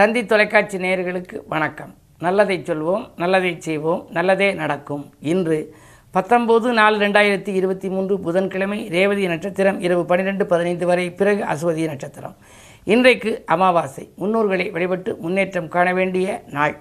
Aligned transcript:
தந்தி 0.00 0.26
தொலைக்காட்சி 0.26 0.78
நேயர்களுக்கு 0.78 1.36
வணக்கம். 1.48 1.94
நல்லதை 2.18 2.56
சொல்வோம் 2.58 3.02
நல்லதை 3.16 3.56
செய்வோம் 3.58 4.06
நல்லதே 4.10 4.52
நடக்கும். 4.52 5.02
இன்று 5.20 5.74
பத்தொம்போது 6.14 6.68
நாலு 6.78 6.98
ரெண்டாயிரத்தி 6.98 7.48
இருபத்தி 7.48 7.88
மூன்று 7.88 8.20
புதன்கிழமை 8.20 8.88
ரேவதி 8.88 9.26
நட்சத்திரம் 9.26 9.80
இரவு 9.80 10.04
பன்னிரெண்டு 10.04 10.46
பதினைந்து 10.46 10.86
வரை 10.86 11.10
பிறகு 11.10 11.42
அசுவதி 11.42 11.84
நட்சத்திரம். 11.86 12.36
இன்றைக்கு 12.84 13.42
அமாவாசை. 13.46 14.10
முன்னோர்களை 14.18 14.70
வழிபட்டு 14.70 15.16
முன்னேற்றம் 15.16 15.68
காண 15.68 15.92
வேண்டிய 15.92 16.42
நாள். 16.46 16.76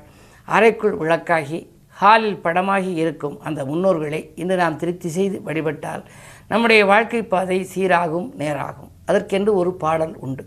அறைக்குள் 0.46 0.98
விளக்காகி 0.98 1.68
ஹாலில் 1.88 2.40
படமாகி 2.44 2.94
இருக்கும் 2.94 3.42
அந்த 3.42 3.66
முன்னோர்களை 3.66 4.30
இன்று 4.36 4.56
நாம் 4.56 4.78
திருப்தி 4.78 5.10
செய்து 5.10 5.42
வழிபட்டால் 5.42 6.04
நம்முடைய 6.48 6.86
வாழ்க்கை 6.86 7.24
பாதை 7.24 7.68
சீராகும் 7.76 8.32
நேராகும். 8.36 8.92
அதற்கென்று 9.06 9.54
ஒரு 9.56 9.74
பாடல் 9.74 10.18
உண்டு. 10.20 10.46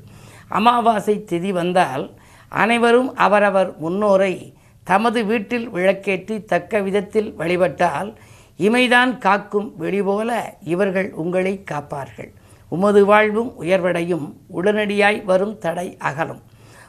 அமாவாசை 0.48 1.24
திதி 1.30 1.50
வந்தால் 1.50 2.10
அனைவரும் 2.52 3.14
அவரவர் 3.14 3.70
முன்னோரை 3.78 4.52
தமது 4.84 5.24
வீட்டில் 5.24 5.68
விளக்கேற்றி 5.68 6.44
தக்க 6.44 6.80
விதத்தில் 6.80 7.34
வழிபட்டால் 7.34 8.10
இமைதான் 8.58 9.18
காக்கும் 9.18 9.74
வெளிபோல 9.80 10.30
இவர்கள் 10.64 11.12
உங்களை 11.12 11.64
காப்பார்கள். 11.70 12.30
உமது 12.68 13.04
வாழ்வும் 13.04 13.52
உயர்வடையும். 13.60 14.26
உடனடியாய் 14.56 15.24
வரும் 15.24 15.58
தடை 15.58 15.96
அகலும். 15.98 16.42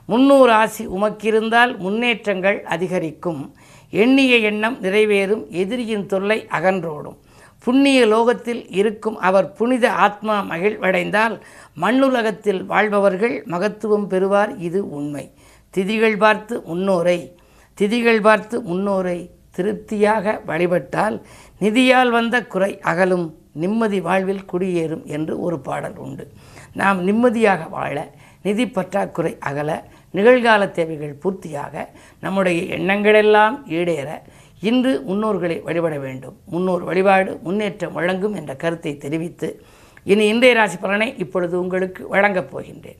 முன்னூறு 0.05 0.52
ஆசி 0.52 0.88
உமக்கிருந்தால் 0.88 1.77
முன்னேற்றங்கள் 1.77 2.63
அதிகரிக்கும். 2.63 3.55
எண்ணிய 3.90 4.38
எண்ணம் 4.38 4.77
நிறைவேறும். 4.82 5.48
எதிரியின் 5.48 6.05
தொல்லை 6.05 6.48
அகன்றோடும். 6.52 7.18
புண்ணிய 7.63 8.05
லோகத்தில் 8.05 8.70
இருக்கும் 8.70 9.18
அவர் 9.18 9.54
புனித 9.54 9.91
ஆத்மா 9.91 10.45
மகிழ்வடைந்தால் 10.49 11.40
மண்ணுலகத்தில் 11.82 12.66
வாழ்பவர்கள் 12.66 13.43
மகத்துவம் 13.45 14.07
பெறுவார். 14.07 14.57
இது 14.57 14.90
உண்மை. 14.90 15.32
திதிகள் 15.76 16.18
பார்த்து 16.24 16.55
முன்னோரை 16.70 17.20
திதிகள் 17.77 18.21
பார்த்து 18.27 18.55
முன்னோரை 18.70 19.18
திருப்தியாக 19.55 20.35
வழிபட்டால் 20.49 21.16
நிதியால் 21.63 22.12
வந்த 22.18 22.35
குறை 22.54 22.71
அகலும் 22.91 23.26
நிம்மதி 23.62 23.99
வாழ்வில் 24.07 24.46
குடியேறும் 24.51 25.04
என்று 25.16 25.34
ஒரு 25.46 25.57
பாடல் 25.68 25.98
உண்டு. 26.05 26.26
நாம் 26.82 26.99
நிம்மதியாக 27.07 27.63
வாழ 27.76 27.96
நிதி 28.46 28.66
பற்றாக்குறை 28.77 29.34
அகல 29.49 29.70
நிகழ்கால 30.18 30.62
தேவைகள் 30.77 31.20
பூர்த்தியாக 31.24 31.85
நம்முடைய 32.24 32.62
எண்ணங்களெல்லாம் 32.77 33.55
ஈடேற 33.77 34.10
இன்று 34.70 34.91
முன்னோர்களை 35.10 35.57
வழிபட 35.68 35.96
வேண்டும். 36.05 36.35
முன்னோர் 36.54 36.84
வழிபாடு 36.90 37.32
முன்னேற்றம் 37.46 37.96
வழங்கும் 37.99 38.38
என்ற 38.41 38.54
கருத்தை 38.63 38.94
தெரிவித்து 39.05 39.49
இனி 40.12 40.24
இன்றைய 40.34 40.55
ராசி 40.60 40.77
பலனை 40.77 41.10
இப்பொழுது 41.24 41.55
உங்களுக்கு 41.63 42.01
வழங்கப் 42.13 42.51
போகின்றேன். 42.54 42.99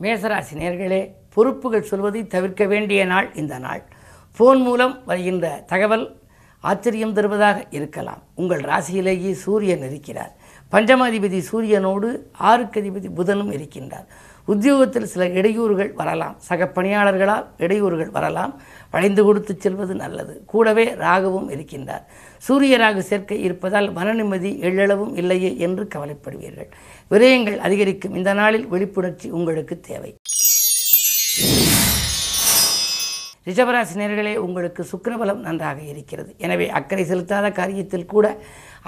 மேசராசி 0.00 0.54
நேர்களே 0.54 1.10
பொறுப்புகள் 1.34 1.82
சொல்வதை 1.82 2.26
தவிர்க்க 2.26 2.64
வேண்டிய 2.64 3.04
நாள் 3.04 3.34
இந்த 3.34 3.58
நாள். 3.58 3.82
ஃபோன் 4.38 4.58
மூலம் 4.58 5.02
வருகின்ற 5.06 5.64
தகவல் 5.66 6.18
ஆச்சரியம் 6.60 7.12
தருவதாக 7.12 7.64
இருக்கலாம். 7.70 8.22
உங்கள் 8.34 8.60
ராசியிலேயே 8.60 9.32
சூரியன் 9.32 9.78
இருக்கிறார். 9.78 10.32
பஞ்சமாதிபதி 10.72 11.42
சூரியனோடு 11.52 12.18
ஆறுக்கு 12.32 12.80
அதிபதி 12.80 13.08
புதனும் 13.20 13.52
இருக்கின்றார். 13.56 14.06
உத்தியோகத்தில் 14.44 15.06
சில 15.06 15.28
இடையூறுகள் 15.28 15.92
வரலாம். 15.92 16.34
சக 16.38 16.70
பணியாளர்களால் 16.74 17.46
இடையூறுகள் 17.58 18.10
வரலாம். 18.10 18.60
வளைந்து 18.90 19.24
கொடுத்து 19.24 19.56
செல்வது 19.58 19.94
நல்லது. 19.94 20.42
கூடவே 20.46 20.84
ராகுவும் 20.84 21.50
இருக்கின்றார். 21.50 22.04
சூரிய 22.38 22.78
ராகு 22.78 22.98
சேர்க்கை 22.98 23.42
இருப்பதால் 23.42 23.92
மன 23.92 24.12
நிம்மதி 24.12 24.58
எள்ளளவும் 24.60 25.16
இல்லையே 25.16 25.58
என்று 25.58 25.88
கவலைப்படுவீர்கள். 25.94 26.70
விரயங்கள் 27.12 27.58
அதிகரிக்கும். 27.66 28.14
இந்த 28.20 28.30
நாளில் 28.34 28.64
விழிப்புணர்ச்சி 28.72 29.26
உங்களுக்கு 29.38 29.74
தேவை. 29.80 30.10
ரிஷபராசி 33.48 33.94
நேர்களே 34.00 34.32
உங்களுக்கு 34.44 34.82
சுக்கரபலம் 34.92 35.42
நன்றாக 35.46 35.80
இருக்கிறது. 35.92 36.30
எனவே 36.44 36.66
அக்கறை 36.78 37.04
செலுத்தாத 37.10 37.50
காரியத்தில் 37.60 38.10
கூட 38.14 38.26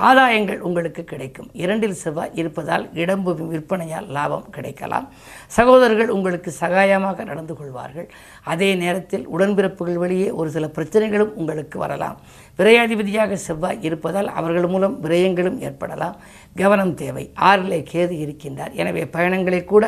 ஆதாயங்கள் 0.07 0.61
உங்களுக்கு 0.69 1.03
கிடைக்கும். 1.05 1.49
இரண்டில் 1.63 1.97
செவ்வாய் 2.03 2.37
இருப்பதால் 2.41 2.85
இடம்பு 3.03 3.33
விற்பனையால் 3.53 4.07
லாபம் 4.17 4.45
கிடைக்கலாம். 4.57 5.07
சகோதரர்கள் 5.57 6.13
உங்களுக்கு 6.17 6.51
சகாயமாக 6.61 7.25
நடந்து 7.31 7.55
கொள்வார்கள். 7.57 8.09
அதே 8.53 8.71
நேரத்தில் 8.83 9.25
உடன்பிறப்புகள் 9.37 9.99
வழியே 10.03 10.29
ஒரு 10.41 10.51
சில 10.57 10.67
பிரச்சனைகளும் 10.77 11.35
உங்களுக்கு 11.41 11.79
வரலாம். 11.79 12.17
விரையாதிபதியாக 12.59 13.41
செவ்வாய் 13.49 13.83
இருப்பதால் 13.89 14.31
அவர்கள் 14.39 14.71
மூலம் 14.75 14.97
விரயங்களும் 15.05 15.59
ஏற்படலாம். 15.69 16.17
கவனம் 16.63 16.95
தேவை. 16.95 17.27
ஆறிலே 17.51 17.81
கேது 17.93 18.17
இருக்கின்றார். 18.25 18.73
எனவே 18.83 19.05
பயணங்களை 19.17 19.65
கூட 19.65 19.85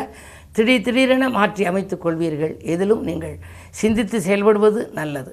திடீர் 0.57 0.85
திடீரென 0.87 1.25
மாற்றி 1.29 1.65
அமைத்துக் 1.71 2.05
கொள்வீர்கள். 2.05 2.55
எதிலும் 2.75 3.03
நீங்கள் 3.03 3.37
சிந்தித்து 3.71 4.19
செயல்படுவது 4.19 4.81
நல்லது. 5.01 5.33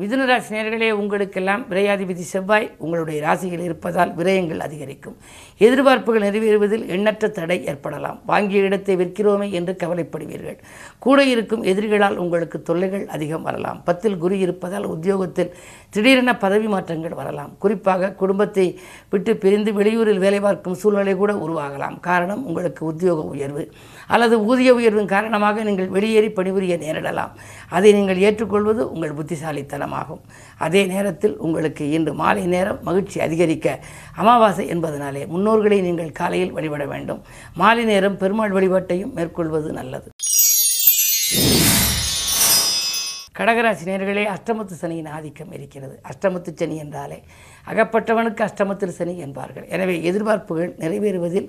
மிதுன 0.00 0.26
நேர்களே 0.54 0.88
உங்களுக்கெல்லாம் 0.98 1.62
விரையாதிபதி 1.70 2.24
செவ்வாய் 2.32 2.66
உங்களுடைய 2.84 3.18
ராசியில் 3.24 3.64
இருப்பதால் 3.66 4.12
விரயங்கள் 4.18 4.62
அதிகரிக்கும். 4.66 5.16
எதிர்பார்ப்புகள் 5.64 6.24
நிறைவேறுவதில் 6.26 6.84
எண்ணற்ற 6.94 7.28
தடை 7.38 7.58
ஏற்படலாம். 7.70 8.18
வாங்கிய 8.30 8.68
இடத்தை 8.68 8.94
விற்கிறோமே 9.00 9.48
என்று 9.58 9.72
கவலைப்படுவீர்கள். 9.82 10.58
கூட 10.98 11.18
இருக்கும் 11.24 11.64
எதிரிகளால் 11.72 12.16
உங்களுக்கு 12.24 12.60
தொல்லைகள் 12.62 13.04
அதிகம் 13.16 13.44
வரலாம். 13.48 13.80
பத்தில் 13.88 14.16
குரு 14.22 14.38
இருப்பதால் 14.38 14.86
உத்தியோகத்தில் 14.94 15.50
திடீரென 15.94 16.36
பதவி 16.44 16.66
மாற்றங்கள் 16.66 17.18
வரலாம். 17.20 17.52
குறிப்பாக 17.58 18.12
குடும்பத்தை 18.22 18.66
விட்டு 19.10 19.34
பிரிந்து 19.36 19.72
வெளியூரில் 19.80 20.22
வேலை 20.24 20.40
பார்க்கும் 20.40 20.78
சூழ்நிலை 20.84 21.16
கூட 21.22 21.34
உருவாகலாம். 21.46 21.98
காரணம் 22.08 22.46
உங்களுக்கு 22.46 22.84
உத்தியோக 22.92 23.26
உயர்வு 23.34 23.64
அல்லது 24.14 24.36
ஊதிய 24.50 24.70
உயர்வின் 24.78 25.12
காரணமாக 25.16 25.62
நீங்கள் 25.62 25.92
வெளியேறி 25.98 26.30
பணிபுரிய 26.40 26.76
நேரிடலாம். 26.86 27.34
அதை 27.76 27.92
நீங்கள் 27.98 28.24
ஏற்றுக்கொள்வது 28.26 28.82
உங்கள் 28.94 29.16
நேரமாகும் 29.90 30.22
அதே 30.64 30.82
நேரத்தில் 30.92 31.36
உங்களுக்கு 31.46 31.84
இன்று 31.96 32.12
மாலை 32.22 32.44
நேரம் 32.54 32.80
மகிழ்ச்சி 32.88 33.18
அதிகரிக்க 33.26 33.66
அமாவாசை 34.20 34.64
என்பதனாலே 34.74 35.22
முன்னோர்களை 35.34 35.78
நீங்கள் 35.86 36.18
காலையில் 36.20 36.54
வழிபட 36.56 36.84
வேண்டும். 36.92 37.20
மாலை 37.60 37.84
நேரம் 37.92 38.18
பெருமாள் 38.22 38.56
வழிபாட்டையும் 38.56 39.14
மேற்கொள்வது 39.18 39.70
நல்லது. 39.80 40.08
கடகராசி 43.40 43.84
நேர்களே 43.90 44.24
அஷ்டமத்து 44.34 44.74
சனியின் 44.80 45.10
ஆதிக்கம் 45.16 45.52
இருக்கிறது. 45.58 45.94
அஷ்டமத்து 46.10 46.50
சனி 46.60 46.76
என்றாலே 46.84 47.18
அகப்பட்டவனுக்கு 47.70 48.42
அஷ்டமத்தில் 48.48 48.94
சனி 48.98 49.14
என்பார்கள். 49.26 49.66
எனவே 49.74 49.94
எதிர்பார்ப்புகள் 50.10 50.70
நிறைவேறுவதில் 50.82 51.48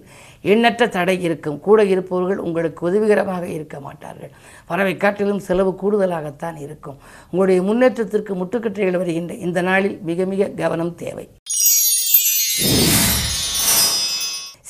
எண்ணற்ற 0.54 0.88
தடை 0.98 1.16
இருக்கும். 1.28 1.60
கூட 1.68 1.84
இருப்பவர்கள் 1.94 2.44
உங்களுக்கு 2.48 2.88
உதவிகரமாக 2.90 3.46
இருக்க 3.58 3.80
மாட்டார்கள். 3.88 4.34
பறவை 4.72 4.96
காட்டிலும் 4.98 5.46
செலவு 5.50 5.74
கூடுதலாகத்தான் 5.84 6.60
இருக்கும். 6.66 6.98
உங்களுடைய 7.32 7.62
முன்னேற்றத்திற்கு 7.70 8.36
முட்டுக்கட்டைகள் 8.42 9.02
வருகின்ற 9.04 9.34
இந்த 9.48 9.62
நாளில் 9.70 10.00
மிக 10.12 10.26
மிக 10.34 10.52
கவனம் 10.64 10.96
தேவை. 11.04 11.28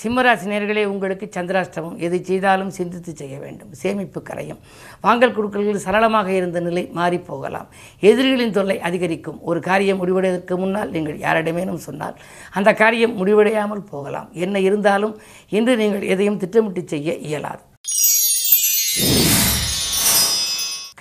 சிம்மராசினியர்களே 0.01 0.83
உங்களுக்கு 0.91 1.25
சந்திராஷ்டமம். 1.35 1.97
எதை 2.05 2.19
செய்தாலும் 2.29 2.71
சிந்தித்து 2.77 3.11
செய்ய 3.21 3.35
வேண்டும். 3.43 3.71
சேமிப்பு 3.81 4.21
கரையும். 4.29 4.59
வாங்கல் 5.05 5.35
கொடுக்கல்கள் 5.37 5.85
சரளமாக 5.85 6.31
இருந்த 6.39 6.59
நிலை 6.67 6.83
மாறிப்போகலாம். 6.99 7.67
எதிரிகளின் 8.11 8.55
தொல்லை 8.59 8.77
அதிகரிக்கும். 8.89 9.39
ஒரு 9.49 9.59
காரியம் 9.69 10.01
முடிவடைவதற்கு 10.03 10.57
முன்னால் 10.63 10.93
நீங்கள் 10.97 11.19
யாரிடமேனும் 11.25 11.83
சொன்னால் 11.87 12.15
அந்த 12.59 12.73
காரியம் 12.83 13.17
முடிவடையாமல் 13.21 13.89
போகலாம். 13.91 14.29
என்ன 14.45 14.59
இருந்தாலும் 14.69 15.17
இன்று 15.49 15.75
நீங்கள் 15.83 16.09
எதையும் 16.15 16.41
திட்டமிட்டு 16.43 16.83
செய்ய 16.93 17.17
இயலாது. 17.29 17.63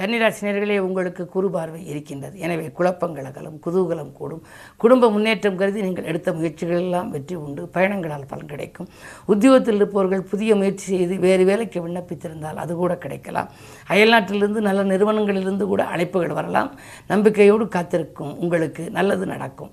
கன்னிராசினியர்களே 0.00 0.76
உங்களுக்கு 0.84 1.22
குறு 1.32 1.48
பார்வை 1.54 1.80
இருக்கின்றது. 1.92 2.36
எனவே 2.44 2.66
குழப்பங்கள் 2.76 3.26
அகலும் 3.30 3.56
குதூகலம் 3.64 4.12
கூடும். 4.18 4.42
குடும்ப 4.82 5.10
முன்னேற்றம் 5.14 5.58
கருதி 5.60 5.80
நீங்கள் 5.86 6.06
எடுத்த 6.10 6.32
முயற்சிகள் 6.36 6.80
எல்லாம் 6.84 7.08
வெற்றி 7.14 7.34
உண்டு. 7.34 7.62
பயணங்களால் 7.74 8.24
பலன் 8.30 8.50
கிடைக்கும். 8.52 8.88
உத்தியோகத்தில் 9.32 9.78
இருப்பவர்கள் 9.80 10.22
புதிய 10.30 10.56
முயற்சி 10.60 10.86
செய்து 10.92 11.16
வேறு 11.26 11.44
வேலைக்கு 11.50 11.80
விண்ணப்பித்திருந்தால் 11.86 12.62
அது 12.64 12.74
கூட 12.82 12.94
கிடைக்கலாம். 13.04 13.50
அயல்நாட்டிலிருந்து 13.92 14.62
நல்ல 14.68 14.84
நிறுவனங்களிலிருந்து 14.92 15.66
கூட 15.72 15.84
அழைப்புகள் 15.96 16.36
வரலாம். 16.38 16.70
நம்பிக்கையோடு 17.12 17.66
காத்திருக்கும். 17.76 18.32
உங்களுக்கு 18.44 18.84
நல்லது 18.98 19.26
நடக்கும். 19.34 19.72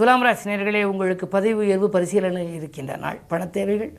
துலாம் 0.00 0.26
ராசினியர்களே 0.26 0.82
உங்களுக்கு 0.90 1.28
பதவி 1.36 1.56
உயர்வு 1.62 1.88
பரிசீலனையில் 1.94 2.58
இருக்கின்ற 2.58 2.92
நாள். 2.96 3.20
பண 3.32 3.46
தேவைகள் 3.58 3.92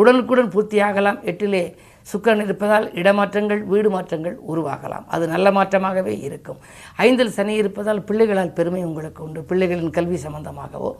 உடனுக்குடன் 0.00 0.52
பூர்த்தியாகலாம். 0.52 1.18
எட்டிலே 1.30 1.64
சுக்கரன் 2.10 2.44
இருப்பதால் 2.46 2.86
இடமாற்றங்கள் 3.00 3.60
வீடு 3.72 3.88
மாற்றங்கள் 3.94 4.36
உருவாகலாம். 4.52 5.04
அது 5.14 5.24
நல்ல 5.34 5.50
மாற்றமாகவே 5.58 6.14
இருக்கும். 6.28 6.58
ஐந்தில் 7.06 7.34
சனி 7.36 7.54
இருப்பதால் 7.62 8.02
பிள்ளைகளால் 8.08 8.54
பெருமை 8.58 8.82
உங்களுக்கு 8.88 9.22
உண்டு. 9.26 9.42
பிள்ளைகளின் 9.50 9.94
கல்வி 9.98 10.18
சம்பந்தமாகவோ 10.26 10.90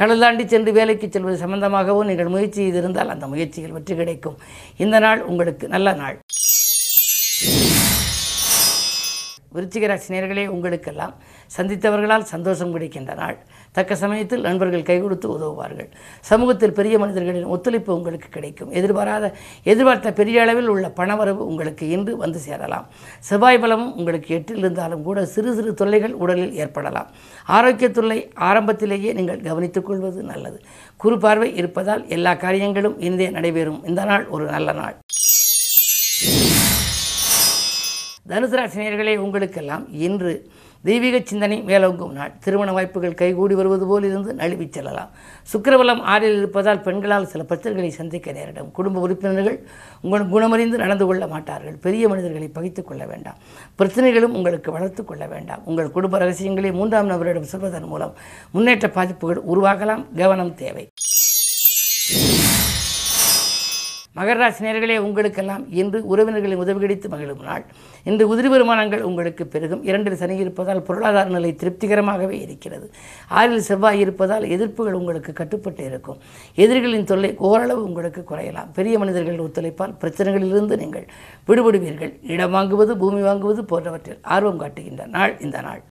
கடல் 0.00 0.22
தாண்டி 0.24 0.46
சென்று 0.54 0.72
வேலைக்கு 0.78 1.08
செல்வது 1.16 1.38
சம்பந்தமாகவோ 1.44 2.02
நீங்கள் 2.10 2.32
முயற்சி 2.36 2.60
செய்திருந்தால் 2.62 3.14
அந்த 3.16 3.28
முயற்சிகள் 3.34 3.76
வெற்றி 3.78 3.96
கிடைக்கும். 4.02 4.38
இந்த 4.84 4.98
நாள் 5.06 5.22
உங்களுக்கு 5.32 5.68
நல்ல 5.76 5.94
நாள். 6.02 6.18
விருச்சிகராசினியர்களே 9.56 10.44
உங்களுக்கெல்லாம் 10.52 11.14
சந்தித்தவர்களால் 11.56 12.30
சந்தோஷம் 12.34 12.72
கிடைக்கின்ற 12.74 13.14
நாள். 13.22 13.36
தக்க 13.76 13.96
சமயத்தில் 13.96 14.44
நண்பர்கள் 14.46 14.88
கை 14.88 14.96
கொடுத்து 15.00 15.28
உதவுவார்கள். 15.30 15.88
சமூகத்தில் 16.30 16.74
பெரிய 16.78 16.94
மனிதர்களின் 17.02 17.50
ஒத்துழைப்பு 17.54 17.92
உங்களுக்கு 17.98 18.28
கிடைக்கும். 18.28 18.70
எதிர்பாராத 18.70 19.32
எதிர்பார்த்த 19.72 20.12
பெரிய 20.20 20.42
அளவில் 20.44 20.70
உள்ள 20.74 20.88
பணவரவு 21.00 21.42
உங்களுக்கு 21.50 21.84
இன்று 21.88 22.16
வந்து 22.16 22.38
சேரலாம். 22.38 22.86
செவ்வாய் 23.28 23.60
பலமும் 23.64 23.94
உங்களுக்கு 23.96 24.34
எட்டில் 24.38 24.62
இருந்தாலும் 24.64 25.02
கூட 25.02 25.24
சிறு 25.34 25.54
சிறு 25.54 25.74
தொல்லைகள் 25.74 26.12
உடலில் 26.12 26.54
ஏற்படலாம். 26.64 27.08
ஆரோக்கிய 27.46 27.90
தொல்லை 27.90 28.18
ஆரம்பத்திலேயே 28.50 29.12
நீங்கள் 29.12 29.40
கவனித்துக் 29.40 29.86
கொள்வது 29.86 30.22
நல்லது. 30.22 30.60
குறு 30.96 31.18
பார்வை 31.18 31.50
இருப்பதால் 31.54 32.04
எல்லா 32.08 32.34
காரியங்களும் 32.34 33.00
இன்றே 33.00 33.30
நடைபெறும். 33.30 33.80
இந்த 33.84 34.04
நாள் 34.04 34.26
ஒரு 34.28 34.44
நல்ல 34.44 34.72
நாள். 34.72 34.96
தனுசு 38.30 38.56
ராசினியர்களே 38.58 39.14
உங்களுக்கெல்லாம் 39.16 39.86
இன்று 40.08 40.32
தெய்வீக 40.84 41.20
சிந்தனை 41.24 41.62
மேலோங்கும் 41.62 42.10
நாள். 42.10 42.32
திருமண 42.40 42.72
வாய்ப்புகள் 42.72 43.14
கைகூடி 43.14 43.54
வருவது 43.54 43.86
போல் 43.86 44.04
இருந்து 44.04 44.34
நழுவிச் 44.34 44.72
செல்லலாம். 44.72 45.10
சுக்கிரபலம் 45.52 46.00
ஆறில் 46.00 46.36
இருப்பதால் 46.36 46.82
பெண்களால் 46.82 47.26
சில 47.26 47.44
பிரச்சனைகளை 47.48 47.88
சந்திக்க 47.88 48.32
நேரிடும். 48.32 48.70
குடும்ப 48.70 49.00
உறுப்பினர்கள் 49.00 49.66
உங்கள் 50.00 50.26
குணமறிந்து 50.26 50.76
நடந்து 50.76 51.06
கொள்ள 51.06 51.26
மாட்டார்கள். 51.26 51.74
பெரிய 51.74 52.08
மனிதர்களை 52.08 52.50
பகித்துக் 52.54 52.86
கொள்ள 52.86 53.06
வேண்டாம். 53.06 53.36
பிரச்சனைகளும் 53.78 54.36
உங்களுக்கு 54.36 54.72
வளர்த்து 54.72 55.04
கொள்ள 55.04 55.26
வேண்டாம். 55.26 55.64
உங்கள் 55.64 55.90
குடும்ப 55.90 56.18
ரகசியங்களை 56.18 56.72
மூன்றாம் 56.72 57.10
நபரிடம் 57.10 57.40
சொல்வதன் 57.40 57.84
மூலம் 57.84 58.14
முன்னேற்ற 58.50 58.88
பாதிப்புகள் 58.88 59.42
உருவாகலாம். 59.52 60.04
கவனம் 60.16 60.54
தேவை. 60.54 60.88
மகராசி 64.16 64.60
நேர்களே 64.64 64.96
உங்களுக்கெல்லாம் 64.98 65.62
இன்று 65.80 65.98
உறவினர்களின் 66.06 66.62
உதவி 66.64 66.80
கிடைத்து 66.80 67.08
மகிழும் 67.08 67.42
நாள். 67.42 67.64
இன்று 68.04 68.24
உதிரி 68.32 68.48
வருமானங்கள் 68.54 69.00
உங்களுக்கு 69.00 69.46
பெருகும். 69.46 69.84
இரண்டில் 69.84 70.18
சனி 70.22 70.36
இருப்பதால் 70.36 70.82
பொருளாதார 70.82 71.28
நிலை 71.28 71.56
திருப்திகரமாகவே 71.62 72.36
இருக்கிறது. 72.46 72.90
ஆறில் 73.28 73.64
செவ்வாய் 73.68 74.00
இருப்பதால் 74.00 74.42
எதிர்ப்புகள் 74.42 74.98
உங்களுக்கு 75.00 75.32
கட்டுப்பட்டு 75.32 75.84
இருக்கும். 75.84 76.18
எதிரிகளின் 76.54 77.04
தொல்லை 77.04 77.34
ஓரளவு 77.36 77.82
உங்களுக்கு 77.84 78.24
குறையலாம். 78.30 78.72
பெரிய 78.74 78.98
மனிதர்கள் 78.98 79.42
ஒத்துழைப்பால் 79.46 79.96
பிரச்சனைகளிலிருந்து 80.00 80.76
நீங்கள் 80.76 81.08
விடுபடுவீர்கள். 81.48 82.12
இடம் 82.22 82.54
வாங்குவது 82.54 82.94
பூமி 83.04 83.22
வாங்குவது 83.22 83.62
போன்றவற்றில் 83.72 84.20
ஆர்வம் 84.22 84.58
காட்டுகின்ற 84.58 85.06
நாள் 85.06 85.34
இந்த 85.40 85.60
நாள். 85.60 85.82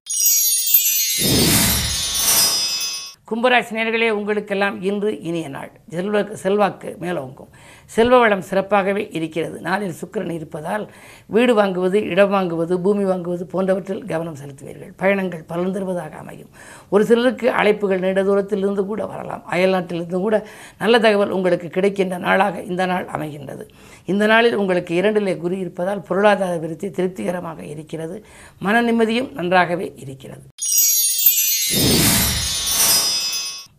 கும்பராசி 3.31 3.73
நேர்களே 3.75 4.09
உங்களுக்கெல்லாம் 4.09 4.81
இன்று 4.81 5.09
இனிய 5.21 5.49
நாள். 5.49 5.69
செல்வ 5.89 6.23
செல்வாக்கு 6.41 6.89
மேலோங்கும் 7.01 7.51
செல்வ 7.85 8.19
வளம் 8.19 8.43
சிறப்பாகவே 8.49 9.03
இருக்கிறது. 9.17 9.61
நாளில் 9.67 9.93
சுக்கரன் 9.99 10.31
இருப்பதால் 10.31 10.91
வீடு 11.25 11.53
வாங்குவது 11.59 11.93
இடம் 11.93 12.33
வாங்குவது 12.33 12.77
பூமி 12.77 13.03
வாங்குவது 13.11 13.43
போன்றவற்றில் 13.53 14.03
கவனம் 14.05 14.37
செலுத்துவீர்கள். 14.41 14.91
பயணங்கள் 14.97 15.43
பலன் 15.47 15.71
தருவதாக 15.71 16.17
அமையும். 16.17 16.49
ஒரு 16.89 17.05
சிலருக்கு 17.05 17.49
அழைப்புகள் 17.49 18.03
நீண்ட 18.05 18.23
தூரத்திலிருந்து 18.23 18.85
கூட 18.85 19.05
வரலாம். 19.05 19.43
அயல்நாட்டிலிருந்து 19.51 20.19
கூட 20.25 20.45
நல்ல 20.79 20.99
தகவல் 20.99 21.29
உங்களுக்கு 21.29 21.69
கிடைக்கின்ற 21.69 22.17
நாளாக 22.17 22.61
இந்த 22.61 22.85
நாள் 22.85 23.05
அமைகின்றது. 23.05 23.65
இந்த 24.05 24.25
நாளில் 24.25 24.55
உங்களுக்கு 24.55 25.01
இரண்டிலே 25.01 25.37
குரு 25.37 25.59
இருப்பதால் 25.59 26.01
பொருளாதார 26.01 26.57
விருத்தி 26.57 26.89
திருப்திகரமாக 26.89 27.63
இருக்கிறது. 27.63 28.25
மன 28.59 28.81
நிம்மதியும் 28.81 29.31
நன்றாகவே 29.31 29.93
இருக்கிறது. 29.95 30.43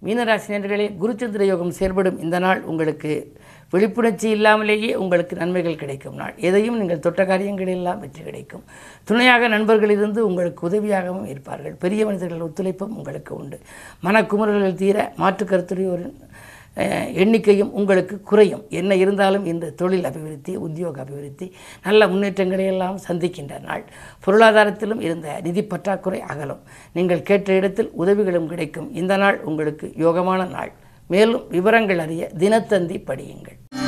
மீனராசினியர்களே 0.06 0.86
குருச்சந்திர 1.00 1.42
யோகம் 1.44 1.70
செயல்படும் 1.70 2.18
இந்த 2.18 2.38
நாள் 2.38 2.60
உங்களுக்கு 2.70 3.10
விழிப்புணர்ச்சி 3.72 4.28
இல்லாமலேயே 4.36 4.88
உங்களுக்கு 4.94 5.34
நன்மைகள் 5.36 5.78
கிடைக்கும் 5.82 6.14
நாள். 6.14 6.34
எதையும் 6.48 6.78
நீங்கள் 6.78 7.04
தொட்ட 7.04 7.24
காரியங்கள் 7.24 7.66
எல்லாம் 7.66 8.00
வெற்றி 8.00 8.22
கிடைக்கும். 8.22 8.64
துணையாக 9.04 9.48
நண்பர்களிலிருந்து 9.48 10.20
உங்களுக்கு 10.28 10.66
உதவியாகவும் 10.68 11.28
இருப்பார்கள். 11.28 11.74
பெரிய 11.74 12.06
மனிதர்கள் 12.06 12.44
ஒத்துழைப்பும் 12.48 12.96
உங்களுக்கு 12.98 13.32
உண்டு. 13.34 13.58
மனக்குமுறல்கள் 14.04 14.80
தீர 14.82 15.12
மாற்று 15.16 15.46
கருத்துடையோரின் 15.46 16.18
எண்ணிக்கையும் 17.14 17.70
உங்களுக்கு 17.70 18.20
குறையும். 18.20 18.64
என்ன 18.68 18.94
இருந்தாலும் 18.94 19.44
இந்த 19.44 19.70
தொழில் 19.70 20.04
அபிவிருத்தி 20.04 20.56
உத்தியோக 20.56 21.00
அபிவிருத்தி 21.00 21.52
நல்ல 21.84 22.08
முன்னேற்றங்களை 22.08 22.64
எல்லாம் 22.64 22.98
சந்திக்கின்ற 23.08 23.60
நாள். 23.60 23.84
பொருளாதாரத்திலும் 24.26 25.00
இருந்த 25.00 25.40
நிதி 25.42 25.64
பற்றாக்குறை 25.64 26.20
அகலும். 26.20 26.62
நீங்கள் 26.92 27.22
கேட்ட 27.22 27.52
இடத்தில் 27.52 27.90
உதவிகளும் 27.90 28.48
கிடைக்கும். 28.48 28.94
இந்த 28.94 29.16
நாள் 29.16 29.40
உங்களுக்கு 29.40 29.92
யோகமான 29.98 30.48
நாள். 30.48 30.72
மேலும் 31.08 31.44
விவரங்கள் 31.48 31.98
அறிய 31.98 32.30
தினத்தந்தி 32.38 32.98
படியுங்கள். 33.06 33.81